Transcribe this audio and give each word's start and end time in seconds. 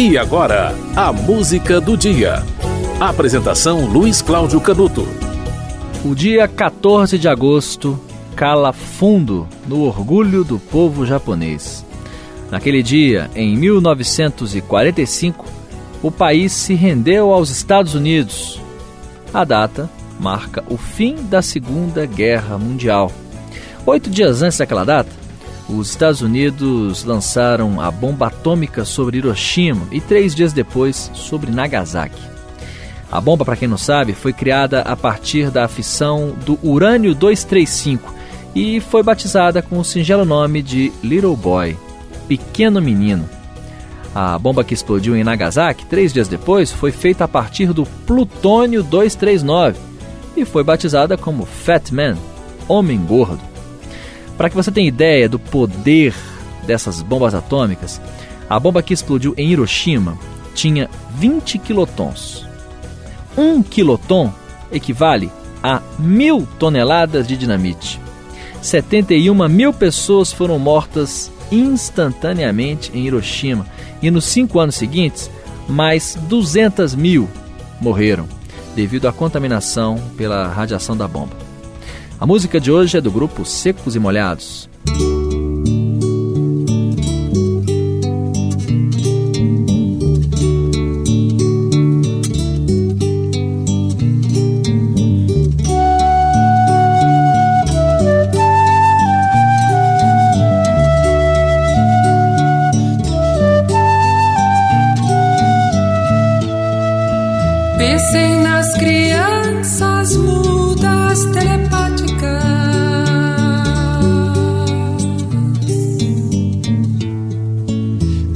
E 0.00 0.16
agora, 0.16 0.72
a 0.94 1.12
música 1.12 1.80
do 1.80 1.96
dia. 1.96 2.44
Apresentação 3.00 3.84
Luiz 3.84 4.22
Cláudio 4.22 4.60
Canuto. 4.60 5.04
O 6.04 6.14
dia 6.14 6.46
14 6.46 7.18
de 7.18 7.28
agosto 7.28 7.98
cala 8.36 8.72
fundo 8.72 9.48
no 9.66 9.82
orgulho 9.82 10.44
do 10.44 10.56
povo 10.56 11.04
japonês. 11.04 11.84
Naquele 12.48 12.80
dia, 12.80 13.28
em 13.34 13.56
1945, 13.56 15.44
o 16.00 16.12
país 16.12 16.52
se 16.52 16.74
rendeu 16.74 17.32
aos 17.32 17.50
Estados 17.50 17.96
Unidos. 17.96 18.62
A 19.34 19.42
data 19.42 19.90
marca 20.20 20.62
o 20.70 20.76
fim 20.76 21.16
da 21.28 21.42
Segunda 21.42 22.06
Guerra 22.06 22.56
Mundial. 22.56 23.10
Oito 23.84 24.08
dias 24.08 24.42
antes 24.42 24.58
daquela 24.58 24.84
data, 24.84 25.10
os 25.68 25.90
Estados 25.90 26.22
Unidos 26.22 27.04
lançaram 27.04 27.80
a 27.80 27.90
bomba 27.90 28.28
atômica 28.28 28.84
sobre 28.84 29.18
Hiroshima 29.18 29.86
e 29.92 30.00
três 30.00 30.34
dias 30.34 30.52
depois 30.52 31.10
sobre 31.14 31.50
Nagasaki. 31.50 32.20
A 33.10 33.20
bomba, 33.20 33.44
para 33.44 33.56
quem 33.56 33.68
não 33.68 33.78
sabe, 33.78 34.12
foi 34.12 34.32
criada 34.32 34.82
a 34.82 34.96
partir 34.96 35.50
da 35.50 35.68
fissão 35.68 36.34
do 36.44 36.58
urânio 36.62 37.14
235 37.14 38.14
e 38.54 38.80
foi 38.80 39.02
batizada 39.02 39.62
com 39.62 39.78
o 39.78 39.84
singelo 39.84 40.24
nome 40.24 40.62
de 40.62 40.92
Little 41.02 41.36
Boy, 41.36 41.76
Pequeno 42.26 42.80
Menino. 42.80 43.28
A 44.14 44.38
bomba 44.38 44.64
que 44.64 44.74
explodiu 44.74 45.16
em 45.16 45.24
Nagasaki 45.24 45.86
três 45.86 46.12
dias 46.12 46.28
depois 46.28 46.72
foi 46.72 46.90
feita 46.90 47.24
a 47.24 47.28
partir 47.28 47.72
do 47.72 47.84
plutônio 48.06 48.82
239 48.82 49.78
e 50.36 50.44
foi 50.44 50.64
batizada 50.64 51.16
como 51.16 51.46
Fat 51.46 51.90
Man, 51.90 52.16
Homem 52.66 52.98
Gordo. 52.98 53.47
Para 54.38 54.48
que 54.48 54.54
você 54.56 54.70
tenha 54.70 54.86
ideia 54.86 55.28
do 55.28 55.38
poder 55.38 56.14
dessas 56.64 57.02
bombas 57.02 57.34
atômicas, 57.34 58.00
a 58.48 58.58
bomba 58.58 58.82
que 58.82 58.94
explodiu 58.94 59.34
em 59.36 59.50
Hiroshima 59.50 60.16
tinha 60.54 60.88
20 61.16 61.58
quilotons. 61.58 62.46
Um 63.36 63.62
quiloton 63.62 64.32
equivale 64.72 65.30
a 65.60 65.82
mil 65.98 66.46
toneladas 66.58 67.26
de 67.26 67.36
dinamite. 67.36 68.00
71 68.62 69.48
mil 69.48 69.72
pessoas 69.72 70.32
foram 70.32 70.58
mortas 70.58 71.32
instantaneamente 71.50 72.92
em 72.94 73.06
Hiroshima 73.06 73.66
e 74.00 74.10
nos 74.10 74.24
cinco 74.24 74.60
anos 74.60 74.76
seguintes, 74.76 75.30
mais 75.68 76.16
200 76.28 76.94
mil 76.94 77.28
morreram 77.80 78.26
devido 78.76 79.08
à 79.08 79.12
contaminação 79.12 79.98
pela 80.16 80.46
radiação 80.48 80.96
da 80.96 81.08
bomba. 81.08 81.47
A 82.20 82.26
música 82.26 82.60
de 82.60 82.72
hoje 82.72 82.98
é 82.98 83.00
do 83.00 83.12
grupo 83.12 83.44
Secos 83.44 83.94
e 83.94 83.98
Molhados. 84.00 84.68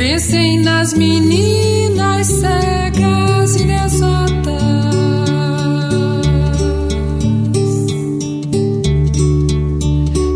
Pensem 0.00 0.62
nas 0.62 0.94
meninas 0.94 2.26
cegas 2.26 3.54
e 3.56 3.64
desotas. 3.64 4.62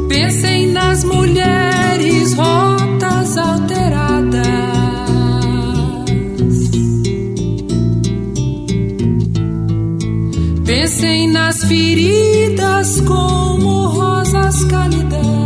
Pensem 0.07 0.67
nas 0.67 1.03
mulheres 1.05 2.35
rotas, 2.35 3.39
alteradas. 3.39 4.45
Pensem 10.67 11.31
nas 11.33 11.65
feridas 11.65 13.01
como 13.01 13.87
rosas 13.87 14.63
cálidas. 14.65 15.44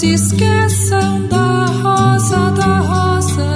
Se 0.00 0.14
esqueçam 0.14 1.28
da 1.28 1.66
rosa 1.82 2.50
da 2.52 2.78
rosa. 2.78 3.50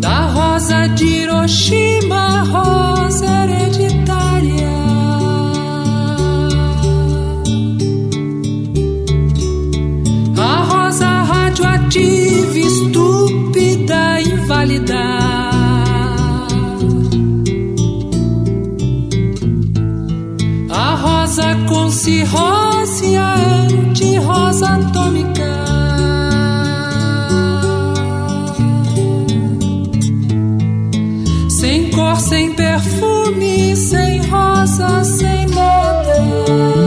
Da 0.00 0.20
rosa 0.34 0.88
de 0.96 1.04
Hiroshima, 1.04 2.42
rosa 2.42 3.26
hereditária. 3.26 4.74
A 10.36 10.64
rosa 10.64 11.22
radioativa, 11.22 12.58
estúpida, 12.58 14.20
inválida. 14.20 15.17
Com 21.68 21.88
cirrose, 21.90 23.14
anti-rosa 23.14 24.66
atômica. 24.66 25.44
Sem 31.48 31.90
cor, 31.90 32.16
sem 32.16 32.54
perfume, 32.54 33.76
sem 33.76 34.20
rosa, 34.26 35.04
sem 35.04 35.46
nada. 35.46 36.78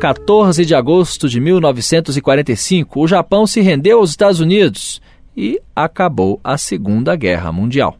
14 0.00 0.66
de 0.66 0.74
agosto 0.74 1.28
de 1.28 1.40
1945, 1.40 3.00
o 3.00 3.06
Japão 3.08 3.46
se 3.46 3.60
rendeu 3.60 3.98
aos 3.98 4.10
Estados 4.10 4.40
Unidos 4.40 5.00
e 5.36 5.60
acabou 5.74 6.38
a 6.44 6.58
Segunda 6.58 7.16
Guerra 7.16 7.50
Mundial. 7.50 7.96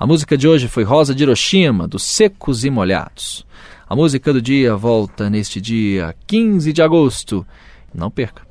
A 0.00 0.06
música 0.06 0.34
de 0.34 0.48
hoje 0.48 0.66
foi 0.66 0.82
Rosa 0.82 1.14
de 1.14 1.24
Hiroshima, 1.24 1.86
dos 1.86 2.04
Secos 2.04 2.64
e 2.64 2.70
Molhados. 2.70 3.44
A 3.86 3.94
música 3.94 4.32
do 4.32 4.40
dia 4.40 4.74
volta 4.74 5.28
neste 5.28 5.60
dia 5.60 6.16
15 6.26 6.72
de 6.72 6.80
agosto. 6.80 7.46
Não 7.94 8.10
perca! 8.10 8.49